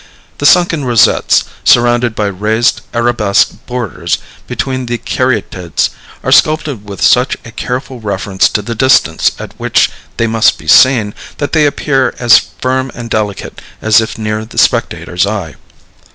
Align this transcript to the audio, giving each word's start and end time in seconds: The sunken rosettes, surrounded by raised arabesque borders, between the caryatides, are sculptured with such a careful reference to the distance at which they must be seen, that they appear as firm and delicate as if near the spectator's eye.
The 0.39 0.47
sunken 0.47 0.83
rosettes, 0.83 1.43
surrounded 1.63 2.15
by 2.15 2.25
raised 2.25 2.81
arabesque 2.91 3.51
borders, 3.67 4.17
between 4.47 4.87
the 4.87 4.97
caryatides, 4.97 5.91
are 6.23 6.31
sculptured 6.31 6.89
with 6.89 7.03
such 7.03 7.35
a 7.45 7.51
careful 7.51 7.99
reference 7.99 8.49
to 8.49 8.63
the 8.63 8.73
distance 8.73 9.31
at 9.37 9.53
which 9.59 9.91
they 10.17 10.25
must 10.25 10.57
be 10.57 10.65
seen, 10.67 11.13
that 11.37 11.51
they 11.53 11.67
appear 11.67 12.15
as 12.17 12.39
firm 12.59 12.91
and 12.95 13.11
delicate 13.11 13.61
as 13.79 14.01
if 14.01 14.17
near 14.17 14.43
the 14.43 14.57
spectator's 14.57 15.27
eye. 15.27 15.53